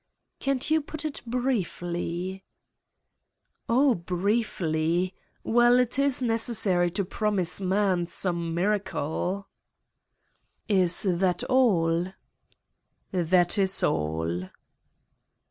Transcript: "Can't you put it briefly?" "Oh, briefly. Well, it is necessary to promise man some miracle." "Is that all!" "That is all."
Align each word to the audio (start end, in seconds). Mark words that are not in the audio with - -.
"Can't 0.39 0.71
you 0.71 0.81
put 0.81 1.05
it 1.05 1.21
briefly?" 1.27 2.43
"Oh, 3.69 3.93
briefly. 3.93 5.13
Well, 5.43 5.77
it 5.77 5.99
is 5.99 6.23
necessary 6.23 6.89
to 6.89 7.05
promise 7.05 7.61
man 7.61 8.07
some 8.07 8.55
miracle." 8.55 9.47
"Is 10.67 11.03
that 11.07 11.43
all!" 11.43 12.07
"That 13.11 13.59
is 13.59 13.83
all." 13.83 14.49